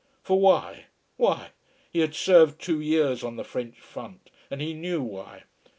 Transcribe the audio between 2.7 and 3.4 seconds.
years on